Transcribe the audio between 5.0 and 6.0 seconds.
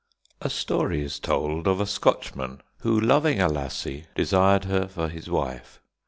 his wife.